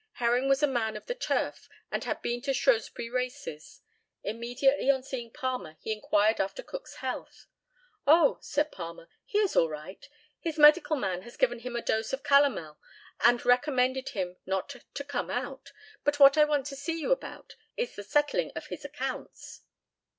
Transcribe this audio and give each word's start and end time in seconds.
Herring 0.13 0.49
was 0.49 0.63
a 0.63 0.67
man 0.67 0.97
on 0.97 1.03
the 1.05 1.13
turf, 1.13 1.69
and 1.91 2.03
had 2.05 2.23
been 2.23 2.41
to 2.41 2.55
Shrewsbury 2.55 3.07
Races. 3.07 3.81
Immediately 4.23 4.89
on 4.89 5.03
seeing 5.03 5.29
Palmer 5.31 5.77
he 5.79 5.91
inquired 5.91 6.41
after 6.41 6.63
Cook's 6.63 6.95
health. 6.95 7.45
"Oh," 8.07 8.39
said 8.41 8.71
Palmer, 8.71 9.09
"he 9.25 9.37
is 9.37 9.55
all 9.55 9.69
right; 9.69 10.03
his 10.39 10.57
medical 10.57 10.95
man 10.95 11.21
has 11.21 11.37
given 11.37 11.59
him 11.59 11.75
a 11.75 11.83
dose 11.83 12.13
of 12.13 12.23
calomel 12.23 12.79
and 13.19 13.45
recommended 13.45 14.09
him 14.09 14.37
not 14.43 14.69
to 14.95 15.03
come 15.03 15.29
out, 15.29 15.71
and 16.03 16.15
what 16.15 16.35
I 16.35 16.45
want 16.45 16.65
to 16.65 16.75
see 16.75 16.99
you 16.99 17.11
about 17.11 17.55
is 17.77 17.95
the 17.95 18.01
settling 18.03 18.49
of 18.55 18.65
his 18.69 18.83
accounts." 18.83 19.61